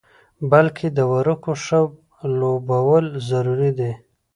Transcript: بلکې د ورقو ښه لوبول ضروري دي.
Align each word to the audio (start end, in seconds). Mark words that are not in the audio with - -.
بلکې 0.51 0.87
د 0.97 0.99
ورقو 1.13 1.53
ښه 1.63 1.79
لوبول 2.39 3.05
ضروري 3.29 3.71
دي. 3.79 3.91